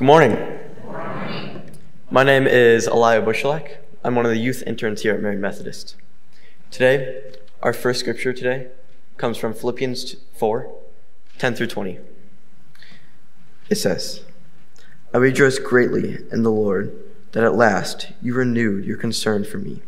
[0.00, 0.58] Good morning.
[2.10, 3.76] My name is Elia Bushelek.
[4.02, 5.94] I'm one of the youth interns here at Mary Methodist.
[6.70, 8.68] Today, our first scripture today
[9.18, 10.74] comes from Philippians 4
[11.36, 11.98] 10 through 20.
[13.68, 14.24] It says,
[15.12, 16.96] I rejoice greatly in the Lord
[17.32, 19.82] that at last you renewed your concern for me.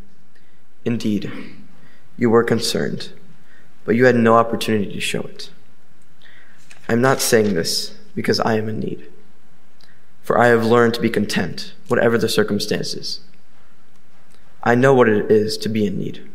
[0.84, 1.32] Indeed,
[2.18, 3.14] you were concerned,
[3.86, 5.48] but you had no opportunity to show it.
[6.86, 9.08] I'm not saying this because I am in need,
[10.22, 13.20] for I have learned to be content, whatever the circumstances.
[14.62, 16.28] I know what it is to be in need,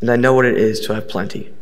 [0.00, 1.52] and I know what it is to have plenty.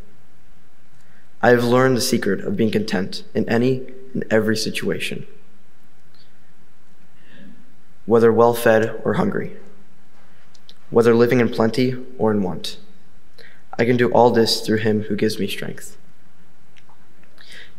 [1.43, 5.27] I have learned the secret of being content in any and every situation,
[8.07, 9.57] whether well fed or hungry,
[10.91, 12.77] whether living in plenty or in want.
[13.79, 15.97] I can do all this through him who gives me strength.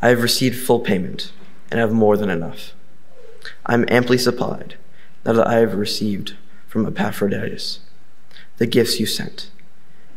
[0.00, 1.32] I have received full payment
[1.70, 2.72] and have more than enough.
[3.64, 4.76] I am amply supplied,
[5.24, 7.80] now that I have received from Epaphroditus
[8.58, 9.50] the gifts you sent.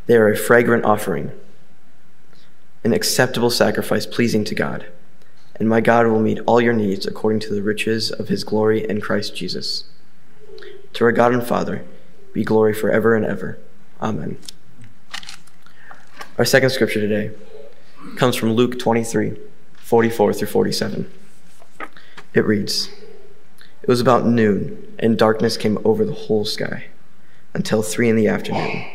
[0.05, 1.31] They are a fragrant offering,
[2.83, 4.85] an acceptable sacrifice pleasing to God,
[5.55, 8.87] and my God will meet all your needs according to the riches of his glory
[8.87, 9.83] in Christ Jesus.
[10.93, 11.85] To our God and Father
[12.33, 13.59] be glory forever and ever.
[14.01, 14.37] Amen.
[16.37, 17.31] Our second scripture today
[18.15, 19.37] comes from Luke 23.
[19.89, 21.11] 44 through 47.
[22.35, 22.91] It reads
[23.81, 26.89] It was about noon, and darkness came over the whole sky
[27.55, 28.85] until three in the afternoon.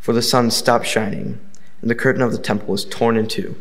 [0.00, 1.38] For the sun stopped shining,
[1.82, 3.54] and the curtain of the temple was torn in two.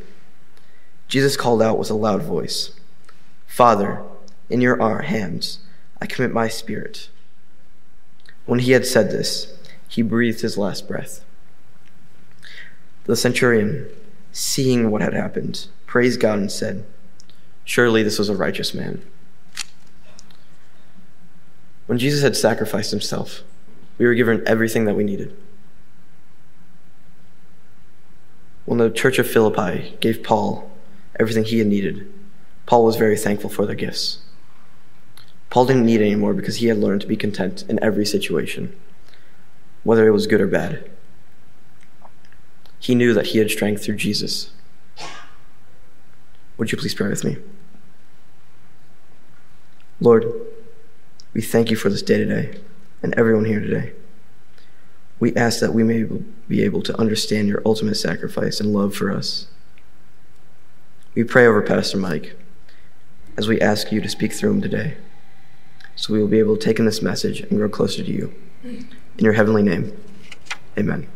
[1.09, 2.71] Jesus called out with a loud voice
[3.45, 4.01] Father,
[4.49, 5.59] in your hands
[5.99, 7.09] I commit my spirit.
[8.45, 9.53] When he had said this,
[9.89, 11.25] he breathed his last breath.
[13.03, 13.89] The centurion,
[14.31, 16.83] seeing what had happened, praised God and said,
[17.63, 19.01] Surely this was a righteous man.
[21.85, 23.43] When Jesus had sacrificed himself,
[23.97, 25.33] we were given everything that we needed.
[28.65, 30.69] When the church of Philippi gave Paul
[31.17, 32.11] everything he had needed,
[32.65, 34.19] Paul was very thankful for their gifts.
[35.49, 38.77] Paul didn't need anymore because he had learned to be content in every situation,
[39.85, 40.91] whether it was good or bad.
[42.79, 44.51] He knew that he had strength through Jesus.
[46.57, 47.37] Would you please pray with me?
[49.99, 50.25] Lord,
[51.33, 52.59] we thank you for this day today
[53.01, 53.93] and everyone here today.
[55.19, 56.05] We ask that we may
[56.47, 59.47] be able to understand your ultimate sacrifice and love for us.
[61.13, 62.37] We pray over Pastor Mike
[63.37, 64.97] as we ask you to speak through him today
[65.95, 68.33] so we will be able to take in this message and grow closer to you.
[68.63, 69.97] In your heavenly name,
[70.77, 71.07] amen.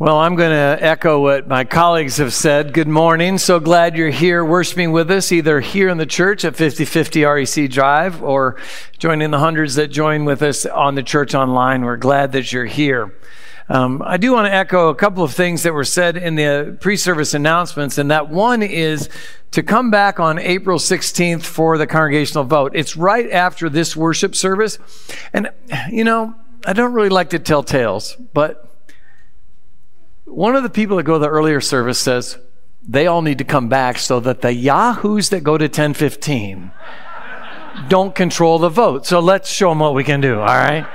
[0.00, 2.72] Well, I'm going to echo what my colleagues have said.
[2.72, 3.36] Good morning.
[3.36, 7.68] So glad you're here worshiping with us, either here in the church at 5050 REC
[7.68, 8.54] Drive or
[9.00, 11.82] joining the hundreds that join with us on the church online.
[11.82, 13.18] We're glad that you're here.
[13.68, 16.78] Um, I do want to echo a couple of things that were said in the
[16.80, 19.08] pre service announcements, and that one is
[19.50, 22.70] to come back on April 16th for the congregational vote.
[22.76, 24.78] It's right after this worship service.
[25.32, 25.50] And,
[25.90, 28.67] you know, I don't really like to tell tales, but
[30.30, 32.38] one of the people that go to the earlier service says
[32.86, 36.70] they all need to come back so that the yahoos that go to 1015
[37.88, 39.06] don't control the vote.
[39.06, 40.86] So let's show them what we can do, all right?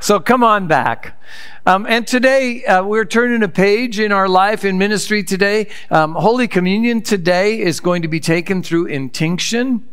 [0.00, 1.18] So come on back.
[1.64, 5.68] Um, and today, uh, we're turning a page in our life in ministry today.
[5.90, 9.88] Um, Holy Communion today is going to be taken through intinction.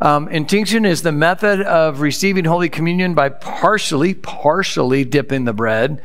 [0.00, 6.00] Um, intinction is the method of receiving Holy Communion by partially, partially dipping the bread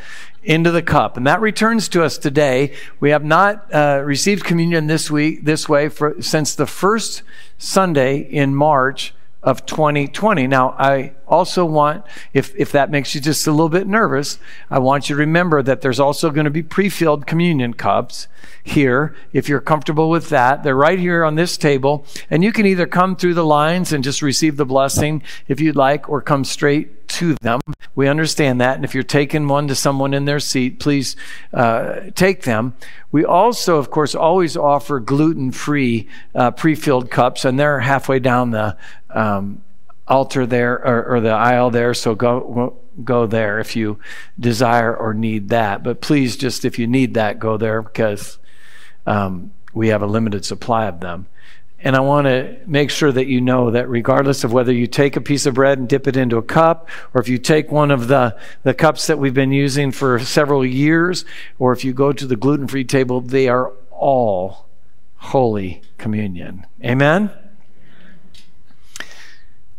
[0.48, 1.18] into the cup.
[1.18, 2.74] And that returns to us today.
[3.02, 7.22] We have not uh, received communion this week, this way, for, since the first
[7.58, 9.14] Sunday in March
[9.44, 10.48] of 2020.
[10.48, 14.40] Now, I also want, if, if that makes you just a little bit nervous,
[14.72, 18.30] I want you to remember that there's also going to be pre filled communion cups
[18.64, 19.16] here.
[19.34, 22.06] If you're comfortable with that, they're right here on this table.
[22.30, 25.76] And you can either come through the lines and just receive the blessing if you'd
[25.76, 27.60] like, or come straight to them.
[27.96, 28.76] We understand that.
[28.76, 31.16] And if you're taking one to someone in their seat, please
[31.54, 32.76] uh, take them.
[33.12, 38.20] We also, of course, always offer gluten free uh, pre filled cups, and they're halfway
[38.20, 38.78] down the
[39.10, 39.62] um,
[40.08, 41.94] altar there or, or, the aisle there.
[41.94, 44.00] So go, go there if you
[44.40, 45.84] desire or need that.
[45.84, 48.38] But please, just if you need that, go there because
[49.06, 51.28] um, we have a limited supply of them.
[51.80, 55.16] And I want to make sure that you know that regardless of whether you take
[55.16, 57.92] a piece of bread and dip it into a cup, or if you take one
[57.92, 61.24] of the, the cups that we've been using for several years,
[61.60, 64.66] or if you go to the gluten free table, they are all
[65.18, 66.66] Holy Communion.
[66.84, 67.32] Amen?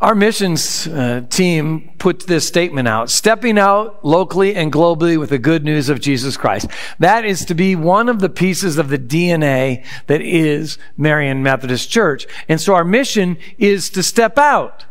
[0.00, 5.41] Our missions uh, team put this statement out stepping out locally and globally with the
[5.41, 6.69] good news of Jesus Christ.
[7.00, 11.91] That is to be one of the pieces of the DNA that is Marian Methodist
[11.91, 12.29] Church.
[12.49, 14.85] And so our mission is to step out.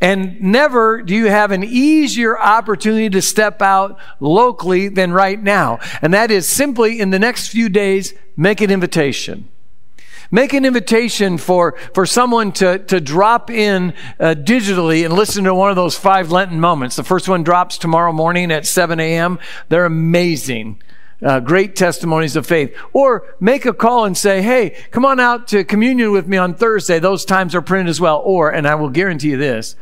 [0.00, 5.80] And never do you have an easier opportunity to step out locally than right now.
[6.00, 9.48] And that is simply in the next few days, make an invitation.
[10.30, 15.54] Make an invitation for, for someone to, to drop in uh, digitally and listen to
[15.54, 16.96] one of those five Lenten moments.
[16.96, 19.38] The first one drops tomorrow morning at 7 a.m.
[19.70, 20.82] They're amazing.
[21.20, 22.76] Uh, great testimonies of faith.
[22.92, 26.54] Or make a call and say, hey, come on out to communion with me on
[26.54, 26.98] Thursday.
[26.98, 28.20] Those times are printed as well.
[28.24, 29.76] Or, and I will guarantee you this,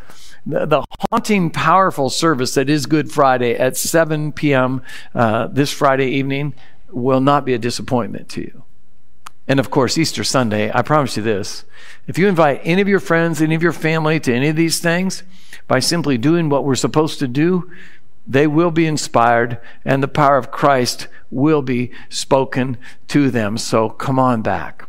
[0.46, 4.80] the, haunting, powerful service that is Good Friday at 7 p.m.
[5.12, 6.54] Uh, this Friday evening
[6.88, 8.62] will not be a disappointment to you.
[9.48, 11.64] And of course, Easter Sunday, I promise you this
[12.06, 14.80] if you invite any of your friends, any of your family to any of these
[14.80, 15.22] things,
[15.68, 17.70] by simply doing what we're supposed to do,
[18.26, 22.76] they will be inspired and the power of Christ will be spoken
[23.08, 23.56] to them.
[23.56, 24.88] So come on back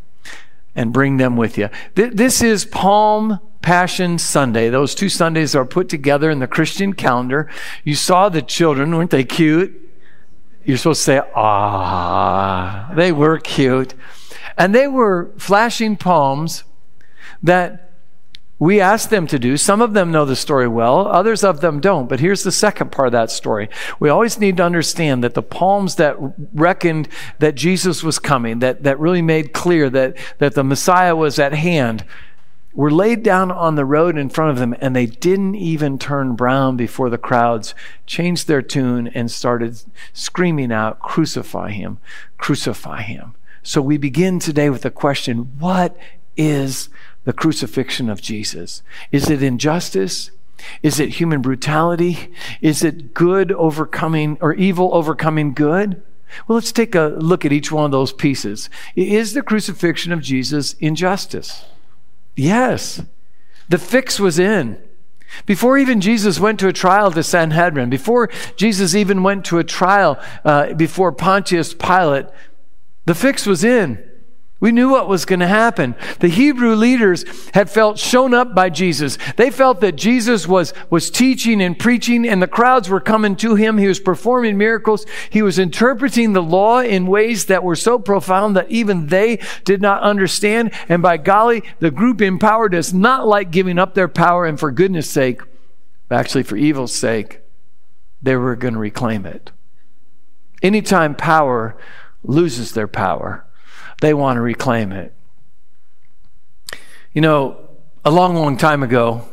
[0.75, 1.69] and bring them with you.
[1.95, 4.69] This is Palm Passion Sunday.
[4.69, 7.49] Those two Sundays are put together in the Christian calendar.
[7.83, 9.83] You saw the children, weren't they cute?
[10.63, 13.93] You're supposed to say, ah, they were cute.
[14.57, 16.63] And they were flashing palms
[17.43, 17.87] that
[18.59, 19.55] we asked them to do.
[19.55, 22.09] Some of them know the story well, others of them don't.
[22.09, 23.69] But here's the second part of that story.
[23.99, 26.17] We always need to understand that the palms that
[26.53, 27.07] reckoned
[27.37, 31.53] that Jesus was coming, that, that really made clear that, that the Messiah was at
[31.53, 32.03] hand,
[32.73, 36.35] were laid down on the road in front of them, and they didn't even turn
[36.35, 37.73] brown before the crowds
[38.05, 39.81] changed their tune and started
[40.13, 41.97] screaming out, Crucify him,
[42.37, 43.33] crucify him.
[43.67, 45.97] So we begin today with the question what
[46.37, 46.87] is
[47.25, 48.81] the crucifixion of Jesus?
[49.11, 50.31] Is it injustice?
[50.81, 52.31] Is it human brutality?
[52.61, 56.01] Is it good overcoming or evil overcoming good?
[56.47, 58.69] Well, let's take a look at each one of those pieces.
[58.95, 61.65] Is the crucifixion of Jesus injustice?
[62.37, 63.03] Yes.
[63.67, 64.81] The fix was in.
[65.45, 69.63] Before even Jesus went to a trial to Sanhedrin, before Jesus even went to a
[69.65, 72.27] trial uh, before Pontius Pilate,
[73.07, 74.03] the fix was in.
[74.59, 75.95] We knew what was going to happen.
[76.19, 77.23] The Hebrew leaders
[77.53, 79.17] had felt shown up by Jesus.
[79.37, 83.55] They felt that Jesus was, was teaching and preaching, and the crowds were coming to
[83.55, 83.77] him.
[83.77, 85.05] He was performing miracles.
[85.29, 89.81] He was interpreting the law in ways that were so profound that even they did
[89.81, 90.73] not understand.
[90.89, 94.59] And by golly, the group in power does not like giving up their power, and
[94.59, 95.41] for goodness sake,
[96.11, 97.41] actually for evil's sake,
[98.21, 99.51] they were going to reclaim it.
[100.61, 101.77] Anytime power
[102.27, 103.45] loses their power,
[104.01, 105.13] they want to reclaim it.
[107.13, 107.57] You know,
[108.05, 109.27] a long, long time ago,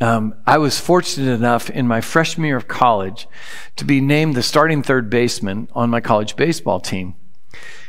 [0.00, 3.28] um, I was fortunate enough in my freshman year of college
[3.76, 7.14] to be named the starting third baseman on my college baseball team.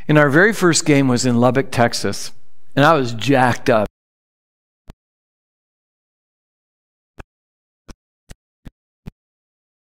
[0.08, 2.32] And our very first game was in Lubbock, Texas,
[2.74, 3.91] and I was jacked up.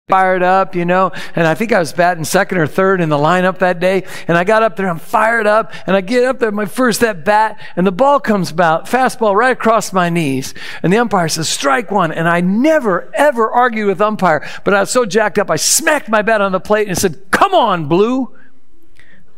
[0.07, 3.17] Fired up, you know, and I think I was batting second or third in the
[3.17, 4.05] lineup that day.
[4.29, 7.03] And I got up there, I'm fired up, and I get up there, my first
[7.03, 10.53] at bat, and the ball comes about, fastball right across my knees.
[10.81, 12.13] And the umpire says, strike one.
[12.13, 16.07] And I never, ever argued with umpire, but I was so jacked up, I smacked
[16.07, 18.33] my bat on the plate and said, come on, Blue.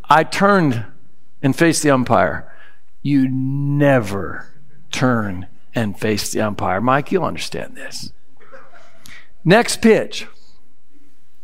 [0.07, 0.85] I turned
[1.41, 2.53] and faced the umpire.
[3.01, 4.53] You never
[4.91, 6.79] turn and face the umpire.
[6.79, 8.13] Mike, you'll understand this.
[9.43, 10.27] Next pitch.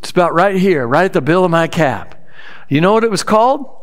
[0.06, 2.30] It's about right here, right at the bill of my cap.
[2.70, 3.76] You know what it was called?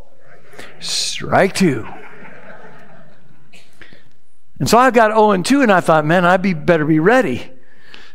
[0.79, 1.85] Strike two.
[4.61, 7.01] And so I got 0 and 2, and I thought, man, I be better be
[7.01, 7.51] ready.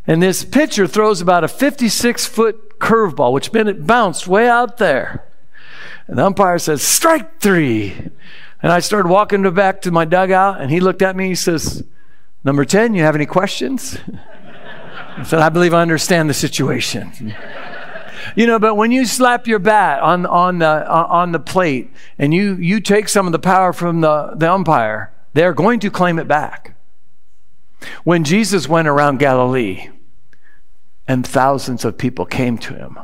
[0.07, 4.77] And this pitcher throws about a 56 foot curveball, which meant it bounced way out
[4.77, 5.25] there.
[6.07, 7.91] And the umpire says, strike three.
[8.63, 11.27] And I started walking back to my dugout, and he looked at me.
[11.27, 11.83] He says,
[12.45, 13.97] Number 10, you have any questions?
[15.17, 17.35] I said, I believe I understand the situation.
[18.37, 21.91] You know, but when you slap your bat on, on, the, uh, on the plate
[22.19, 25.89] and you, you take some of the power from the, the umpire, they're going to
[25.89, 26.77] claim it back.
[28.03, 29.89] When Jesus went around Galilee
[31.07, 32.99] and thousands of people came to him,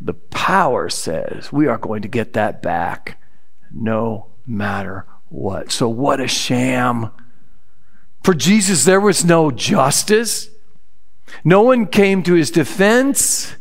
[0.00, 3.20] the power says we are going to get that back
[3.70, 5.70] no matter what.
[5.70, 7.10] So, what a sham.
[8.22, 10.48] For Jesus, there was no justice.
[11.44, 13.56] No one came to his defense.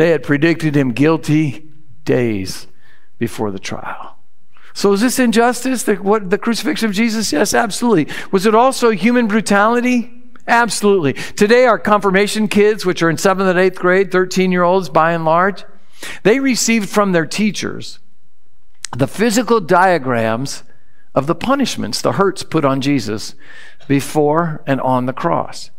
[0.00, 1.68] They had predicted him guilty
[2.06, 2.66] days
[3.18, 4.16] before the trial.
[4.72, 5.82] So, is this injustice?
[5.82, 7.34] The, what, the crucifixion of Jesus?
[7.34, 8.10] Yes, absolutely.
[8.32, 10.10] Was it also human brutality?
[10.48, 11.12] Absolutely.
[11.12, 15.12] Today, our confirmation kids, which are in seventh and eighth grade, 13 year olds by
[15.12, 15.66] and large,
[16.22, 17.98] they received from their teachers
[18.96, 20.62] the physical diagrams
[21.14, 23.34] of the punishments, the hurts put on Jesus
[23.86, 25.70] before and on the cross.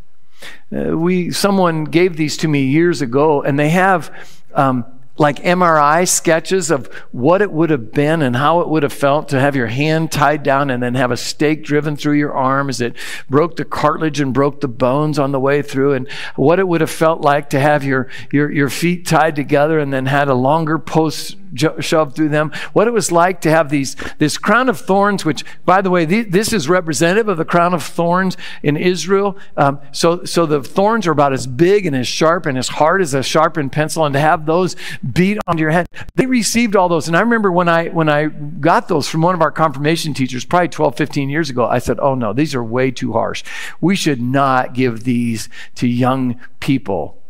[0.76, 4.16] Uh, we someone gave these to me years ago, and they have
[4.54, 4.86] um,
[5.18, 9.30] like MRI sketches of what it would have been and how it would have felt
[9.30, 12.70] to have your hand tied down and then have a stake driven through your arm
[12.70, 12.96] as it
[13.30, 16.82] broke the cartilage and broke the bones on the way through, and what it would
[16.82, 20.34] have felt like to have your, your, your feet tied together and then had a
[20.34, 24.80] longer post shoved through them, what it was like to have these, this crown of
[24.80, 29.38] thorns, which, by the way, this is representative of the crown of thorns in Israel.
[29.58, 33.02] Um, so, so the thorns are about as big and as sharp and as hard
[33.02, 34.76] as a sharpened pencil, and to have those
[35.14, 37.08] beat onto your head, they received all those.
[37.08, 40.46] And I remember when I, when I got those from one of our confirmation teachers,
[40.46, 43.44] probably 12, 15 years ago, I said, oh no, these are way too harsh.
[43.80, 47.22] We should not give these to young people.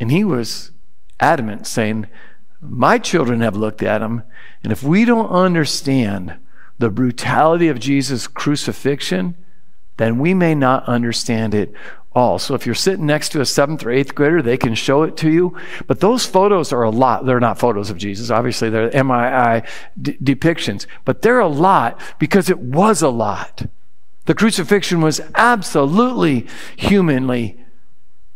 [0.00, 0.72] And he was
[1.20, 2.06] adamant, saying,
[2.62, 4.22] my children have looked at them,
[4.62, 6.36] and if we don't understand
[6.78, 9.36] the brutality of Jesus' crucifixion,
[9.96, 11.74] then we may not understand it
[12.14, 12.38] all.
[12.38, 15.16] So if you're sitting next to a seventh or eighth grader, they can show it
[15.18, 15.56] to you.
[15.86, 17.26] But those photos are a lot.
[17.26, 18.30] They're not photos of Jesus.
[18.30, 19.66] Obviously, they're MRI
[20.00, 20.86] d- depictions.
[21.04, 23.66] But they're a lot because it was a lot.
[24.26, 27.61] The crucifixion was absolutely humanly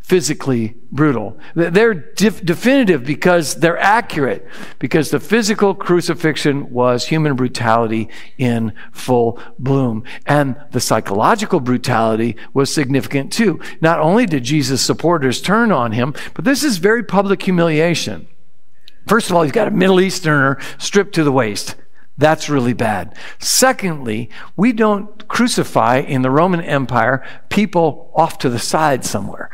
[0.07, 1.37] physically brutal.
[1.57, 4.47] They're def- definitive because they're accurate,
[4.79, 8.09] because the physical crucifixion was human brutality
[8.39, 10.05] in full bloom.
[10.25, 13.61] And the psychological brutality was significant too.
[13.81, 18.29] Not only did Jesus' supporters turn on him, but this is very public humiliation.
[19.09, 21.75] First of all, he's got a Middle Easterner stripped to the waist.
[22.17, 23.19] That's really bad.
[23.41, 29.51] Secondly, we don't crucify in the Roman Empire people off to the side somewhere.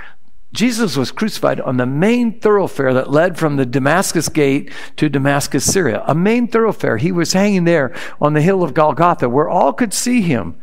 [0.52, 5.64] Jesus was crucified on the main thoroughfare that led from the Damascus gate to Damascus,
[5.64, 6.04] Syria.
[6.06, 6.99] A main thoroughfare.
[6.99, 10.56] He was hanging there on the hill of Golgotha where all could see him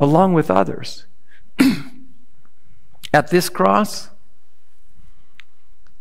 [0.00, 1.06] along with others.
[3.12, 4.08] At this cross,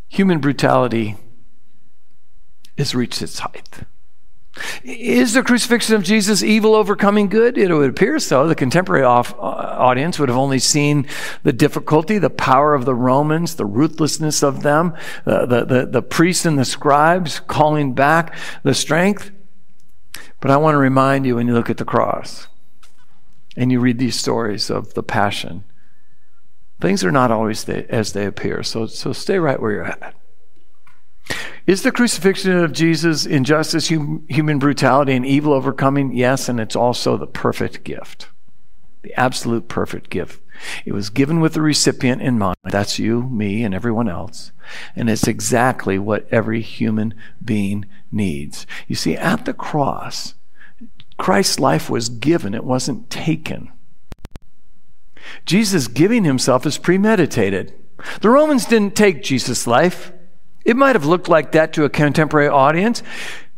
[0.07, 1.17] human brutality
[2.77, 3.81] has reached its height.
[4.83, 7.57] Is the crucifixion of Jesus evil overcoming good?
[7.57, 8.48] It would appear so.
[8.48, 11.07] The contemporary off, uh, audience would have only seen
[11.41, 14.93] the difficulty, the power of the Romans, the ruthlessness of them,
[15.25, 19.31] the, the, the priests and the scribes calling back the strength.
[20.39, 22.48] But I want to remind you when you look at the cross
[23.57, 25.63] and you read these stories of the passion,
[26.79, 28.62] things are not always as they appear.
[28.62, 30.15] So, so stay right where you're at.
[31.65, 36.13] Is the crucifixion of Jesus injustice, hum, human brutality, and evil overcoming?
[36.13, 38.27] Yes, and it's also the perfect gift.
[39.01, 40.41] The absolute perfect gift.
[40.86, 42.58] It was given with the recipient in mind.
[42.63, 44.51] That's you, me, and everyone else.
[44.96, 48.67] And it's exactly what every human being needs.
[48.88, 50.36] You see, at the cross,
[51.17, 53.72] Christ's life was given, it wasn't taken.
[55.46, 57.74] Jesus giving himself is premeditated.
[58.22, 60.12] The Romans didn't take Jesus' life.
[60.65, 63.03] It might have looked like that to a contemporary audience,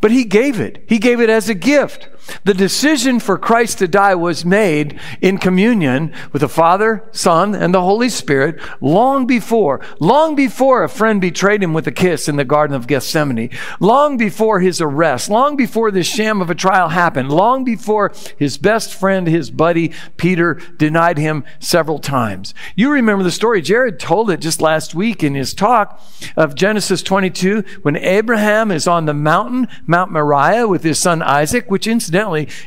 [0.01, 0.83] but he gave it.
[0.87, 2.09] He gave it as a gift.
[2.43, 7.73] The decision for Christ to die was made in communion with the Father, Son, and
[7.73, 12.35] the Holy Spirit long before, long before a friend betrayed him with a kiss in
[12.35, 16.89] the Garden of Gethsemane, long before his arrest, long before this sham of a trial
[16.89, 22.53] happened, long before his best friend, his buddy, Peter, denied him several times.
[22.75, 23.61] You remember the story.
[23.61, 26.01] Jared told it just last week in his talk
[26.35, 31.69] of Genesis 22 when Abraham is on the mountain, Mount Moriah, with his son Isaac,
[31.69, 32.14] which incidentally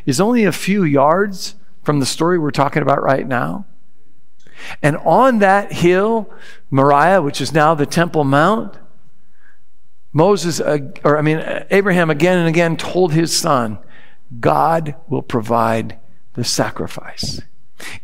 [0.07, 3.67] is only a few yards from the story we're talking about right now.
[4.83, 6.31] And on that hill,
[6.71, 8.77] Moriah, which is now the Temple Mount,
[10.13, 13.79] Moses, or I mean, Abraham again and again told his son,
[14.41, 15.99] God will provide
[16.35, 17.41] the sacrifice.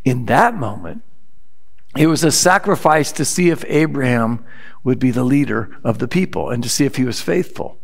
[0.04, 1.02] In that moment,
[1.96, 4.44] it was a sacrifice to see if Abraham
[4.82, 7.78] would be the leader of the people and to see if he was faithful.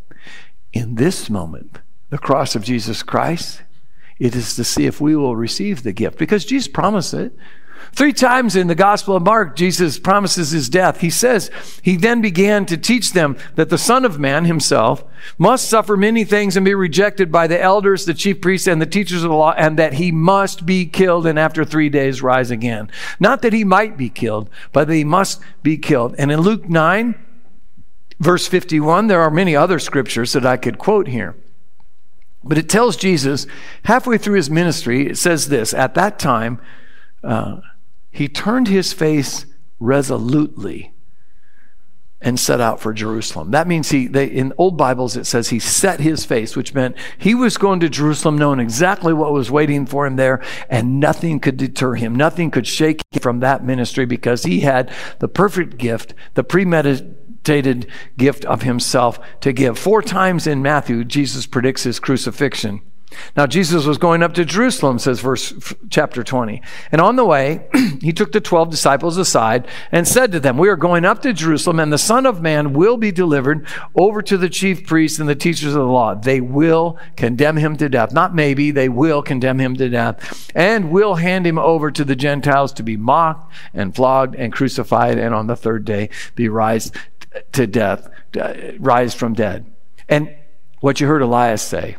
[0.72, 3.62] In this moment, the cross of Jesus Christ,
[4.18, 7.32] it is to see if we will receive the gift because Jesus promised it.
[7.92, 11.00] Three times in the Gospel of Mark, Jesus promises his death.
[11.00, 11.50] He says,
[11.82, 15.02] He then began to teach them that the Son of Man himself
[15.38, 18.86] must suffer many things and be rejected by the elders, the chief priests, and the
[18.86, 22.50] teachers of the law, and that he must be killed and after three days rise
[22.50, 22.90] again.
[23.18, 26.14] Not that he might be killed, but that he must be killed.
[26.16, 27.14] And in Luke 9,
[28.20, 31.34] verse 51, there are many other scriptures that I could quote here.
[32.42, 33.46] But it tells Jesus,
[33.84, 36.60] halfway through his ministry, it says this At that time,
[37.22, 37.60] uh,
[38.10, 39.46] he turned his face
[39.78, 40.92] resolutely
[42.22, 43.50] and set out for Jerusalem.
[43.52, 46.96] That means he, they, in old Bibles, it says he set his face, which meant
[47.16, 51.40] he was going to Jerusalem knowing exactly what was waiting for him there, and nothing
[51.40, 52.14] could deter him.
[52.14, 57.16] Nothing could shake him from that ministry because he had the perfect gift, the premeditated
[57.44, 59.78] gift of himself to give.
[59.78, 62.82] Four times in Matthew, Jesus predicts his crucifixion.
[63.36, 65.52] Now Jesus was going up to Jerusalem, says verse
[65.88, 66.62] chapter 20.
[66.92, 67.66] And on the way,
[68.00, 71.32] he took the 12 disciples aside and said to them, We are going up to
[71.32, 73.66] Jerusalem, and the Son of Man will be delivered
[73.96, 76.14] over to the chief priests and the teachers of the law.
[76.14, 78.12] They will condemn him to death.
[78.12, 82.16] Not maybe, they will condemn him to death, and will hand him over to the
[82.16, 86.96] Gentiles to be mocked and flogged and crucified, and on the third day be raised
[87.52, 88.08] to death,
[88.38, 89.66] uh, rise from dead.
[90.08, 90.34] And
[90.80, 91.96] what you heard Elias say,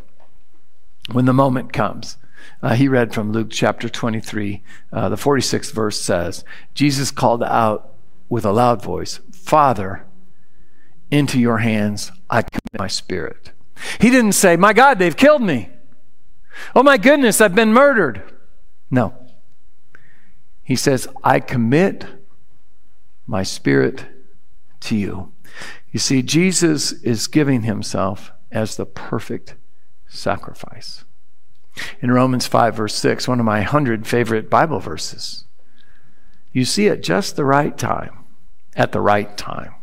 [1.11, 2.17] when the moment comes.
[2.61, 4.63] Uh, he read from Luke chapter 23.
[4.91, 7.93] Uh, the 46th verse says, Jesus called out
[8.29, 10.05] with a loud voice, Father,
[11.09, 13.51] into your hands I commit my spirit.
[13.99, 15.69] He didn't say, My God, they've killed me.
[16.75, 18.23] Oh my goodness, I've been murdered.
[18.89, 19.13] No.
[20.63, 22.05] He says, I commit
[23.27, 24.05] my spirit
[24.81, 25.31] to you.
[25.91, 29.55] You see, Jesus is giving himself as the perfect
[30.07, 31.03] sacrifice.
[32.01, 35.45] In Romans 5, verse 6, one of my hundred favorite Bible verses,
[36.51, 38.25] you see at just the right time,
[38.75, 39.73] at the right time.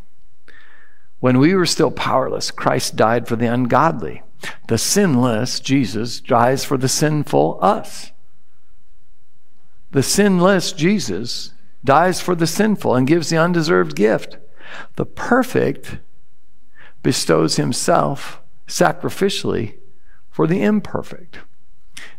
[1.19, 4.21] When we were still powerless, Christ died for the ungodly.
[4.67, 8.11] The sinless, Jesus, dies for the sinful, us.
[9.91, 11.51] The sinless Jesus
[11.83, 14.37] dies for the sinful and gives the undeserved gift.
[14.95, 15.97] The perfect
[17.03, 19.75] bestows himself sacrificially
[20.29, 21.39] for the imperfect.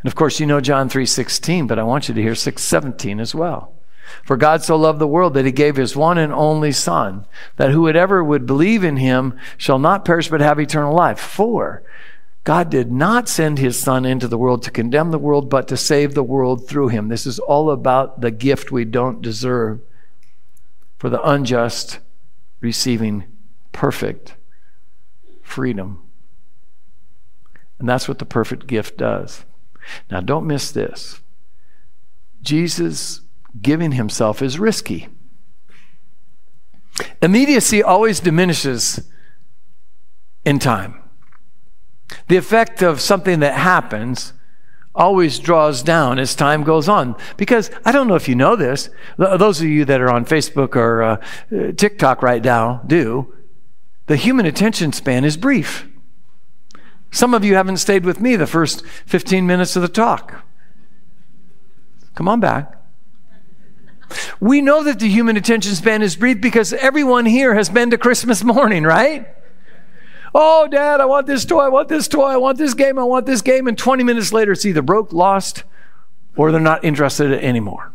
[0.02, 3.34] And of course, you know John 3:16, but I want you to hear 6:17 as
[3.34, 3.72] well.
[4.24, 7.70] For God so loved the world that he gave his one and only son, that
[7.70, 11.20] whoever would believe in him shall not perish but have eternal life.
[11.20, 11.82] For
[12.42, 15.76] God did not send his son into the world to condemn the world, but to
[15.76, 17.08] save the world through him.
[17.08, 19.80] This is all about the gift we don't deserve
[20.98, 22.00] for the unjust
[22.60, 23.24] receiving
[23.72, 24.36] perfect
[25.42, 26.02] freedom.
[27.78, 29.44] And that's what the perfect gift does.
[30.10, 31.20] Now, don't miss this.
[32.42, 33.22] Jesus
[33.60, 35.08] giving himself is risky.
[37.22, 39.08] Immediacy always diminishes
[40.44, 41.02] in time.
[42.28, 44.32] The effect of something that happens
[44.94, 47.16] always draws down as time goes on.
[47.36, 50.76] Because I don't know if you know this, those of you that are on Facebook
[50.76, 53.34] or uh, TikTok right now do.
[54.06, 55.86] The human attention span is brief.
[57.12, 60.44] Some of you haven't stayed with me the first 15 minutes of the talk.
[62.14, 62.76] Come on back.
[64.40, 67.98] We know that the human attention span is brief because everyone here has been to
[67.98, 69.28] Christmas morning, right?
[70.34, 73.02] Oh, Dad, I want this toy, I want this toy, I want this game, I
[73.02, 73.66] want this game.
[73.66, 75.64] And 20 minutes later, it's either broke, lost,
[76.36, 77.92] or they're not interested anymore.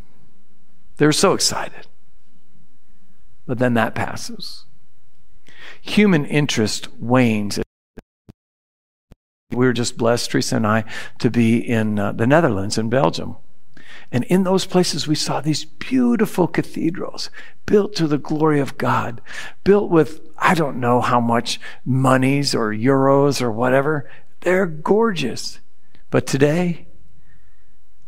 [0.97, 1.87] They're so excited.
[3.45, 4.65] But then that passes.
[5.81, 7.59] Human interest wanes
[9.51, 10.83] we were just blessed, Teresa and I,
[11.19, 13.37] to be in uh, the Netherlands, in Belgium.
[14.15, 17.29] And in those places, we saw these beautiful cathedrals
[17.65, 19.19] built to the glory of God,
[19.65, 24.09] built with, I don't know how much monies or euros or whatever.
[24.39, 25.59] They're gorgeous.
[26.11, 26.87] But today,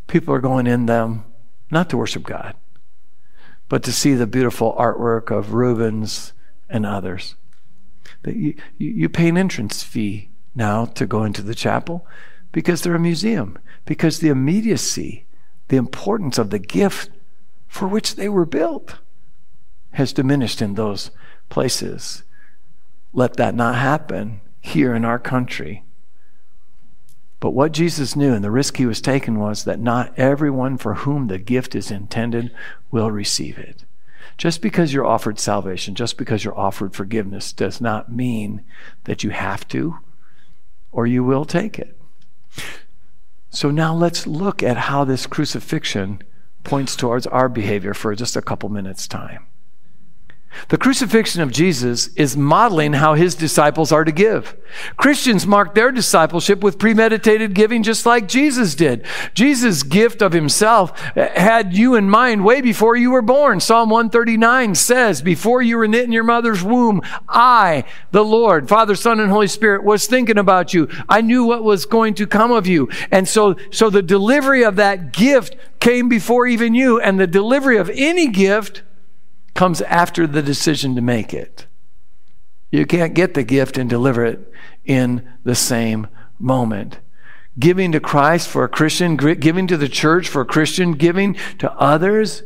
[0.07, 1.25] people are going in them
[1.71, 2.55] not to worship God,
[3.67, 6.31] but to see the beautiful artwork of Rubens
[6.69, 7.35] and others.
[8.25, 12.07] You, pay an entrance fee now to go into the chapel
[12.53, 15.25] because they're a museum, because the immediacy
[15.67, 17.09] the importance of the gift
[17.67, 18.95] for which they were built
[19.91, 21.11] has diminished in those
[21.49, 22.23] places.
[23.13, 25.83] Let that not happen here in our country.
[27.39, 30.95] But what Jesus knew and the risk he was taking was that not everyone for
[30.95, 32.51] whom the gift is intended
[32.89, 33.85] will receive it.
[34.37, 38.63] Just because you're offered salvation, just because you're offered forgiveness, does not mean
[39.05, 39.97] that you have to
[40.91, 41.97] or you will take it.
[43.49, 46.21] So now let's look at how this crucifixion
[46.63, 49.47] points towards our behavior for just a couple minutes' time.
[50.69, 54.55] The crucifixion of Jesus is modeling how his disciples are to give.
[54.97, 59.05] Christians mark their discipleship with premeditated giving just like Jesus did.
[59.33, 63.59] Jesus' gift of himself had you in mind way before you were born.
[63.59, 68.95] Psalm 139 says, Before you were knit in your mother's womb, I, the Lord, Father,
[68.95, 70.89] Son, and Holy Spirit, was thinking about you.
[71.07, 72.89] I knew what was going to come of you.
[73.11, 77.77] And so, so the delivery of that gift came before even you, and the delivery
[77.77, 78.83] of any gift
[79.57, 81.65] comes after the decision to make it.
[82.69, 84.53] You can't get the gift and deliver it
[84.85, 86.99] in the same moment.
[87.57, 91.71] Giving to Christ for a Christian, giving to the church for a Christian, giving to
[91.73, 92.43] others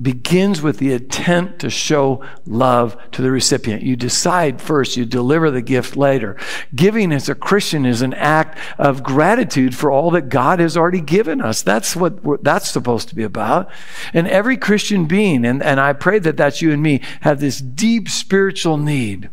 [0.00, 3.82] begins with the intent to show love to the recipient.
[3.82, 6.36] You decide first, you deliver the gift later.
[6.74, 11.02] Giving as a Christian is an act of gratitude for all that God has already
[11.02, 11.60] given us.
[11.60, 13.70] That's what that's supposed to be about.
[14.14, 17.60] And every Christian being, and, and I pray that that's you and me, have this
[17.60, 19.28] deep spiritual need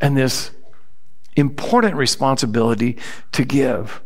[0.00, 0.50] and this
[1.36, 2.96] important responsibility
[3.32, 4.02] to give.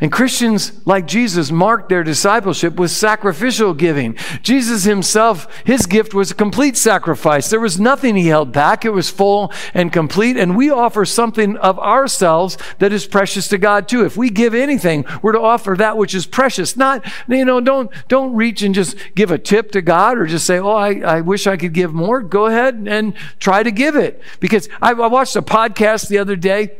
[0.00, 4.16] And Christians like Jesus marked their discipleship with sacrificial giving.
[4.42, 7.50] Jesus himself, his gift was a complete sacrifice.
[7.50, 8.84] There was nothing he held back.
[8.84, 10.36] It was full and complete.
[10.36, 14.04] And we offer something of ourselves that is precious to God too.
[14.04, 16.76] If we give anything, we're to offer that which is precious.
[16.76, 20.46] Not, you know, don't, don't reach and just give a tip to God or just
[20.46, 22.20] say, oh, I, I wish I could give more.
[22.20, 24.20] Go ahead and try to give it.
[24.40, 26.78] Because I, I watched a podcast the other day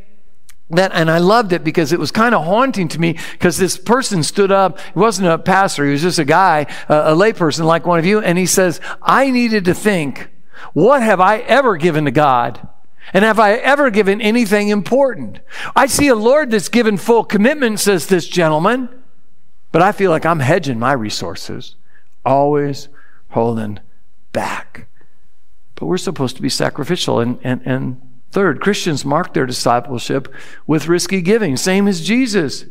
[0.71, 3.77] that and I loved it because it was kind of haunting to me because this
[3.77, 7.65] person stood up he wasn't a pastor he was just a guy a, a layperson
[7.65, 10.31] like one of you and he says I needed to think
[10.73, 12.69] what have I ever given to God?
[13.13, 15.41] And have I ever given anything important?
[15.77, 18.89] I see a Lord that's given full commitment says this gentleman
[19.73, 21.75] but I feel like I'm hedging my resources
[22.25, 22.89] always
[23.31, 23.81] holding
[24.33, 24.87] back.
[25.75, 28.01] But we're supposed to be sacrificial and and and
[28.35, 30.27] Third, Christians mark their discipleship
[30.67, 32.65] with risky giving, same as Jesus.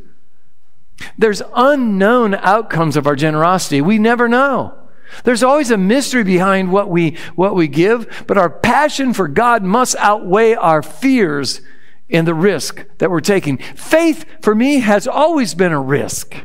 [1.17, 3.79] There's unknown outcomes of our generosity.
[3.79, 4.77] We never know.
[5.23, 9.63] There's always a mystery behind what we, what we give, but our passion for God
[9.63, 11.61] must outweigh our fears
[12.09, 13.57] in the risk that we're taking.
[13.57, 16.35] Faith, for me, has always been a risk.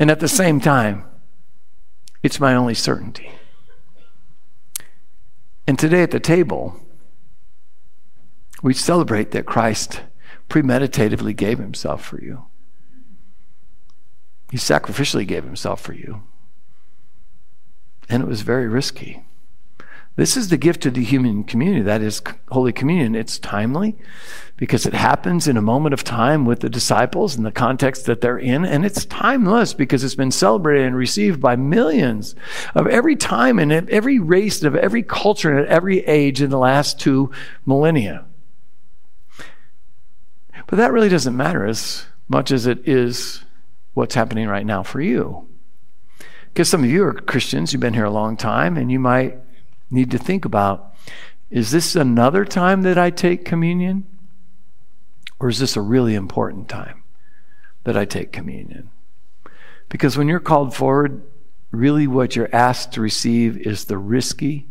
[0.00, 1.04] And at the same time,
[2.24, 3.30] it's my only certainty.
[5.64, 6.80] And today at the table,
[8.62, 10.02] we celebrate that Christ
[10.48, 12.46] premeditatively gave himself for you.
[14.50, 16.22] He sacrificially gave himself for you.
[18.08, 19.24] And it was very risky.
[20.14, 21.82] This is the gift to the human community.
[21.82, 23.14] That is Holy Communion.
[23.14, 23.96] It's timely
[24.56, 28.22] because it happens in a moment of time with the disciples in the context that
[28.22, 28.64] they're in.
[28.64, 32.34] And it's timeless because it's been celebrated and received by millions
[32.74, 36.48] of every time and every race and of every culture and at every age in
[36.48, 37.30] the last two
[37.66, 38.24] millennia.
[40.66, 43.44] But that really doesn't matter as much as it is
[43.94, 45.48] what's happening right now for you.
[46.48, 49.38] Because some of you are Christians, you've been here a long time, and you might
[49.90, 50.94] need to think about
[51.48, 54.04] is this another time that I take communion?
[55.38, 57.04] Or is this a really important time
[57.84, 58.90] that I take communion?
[59.88, 61.22] Because when you're called forward,
[61.70, 64.66] really what you're asked to receive is the risky,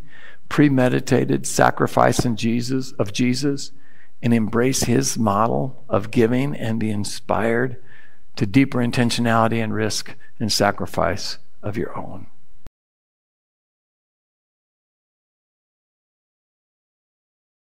[0.49, 3.71] premeditated sacrifice in Jesus of Jesus
[4.25, 7.77] and embrace his model of giving and be inspired
[8.35, 12.25] to deeper intentionality and risk and sacrifice of your own.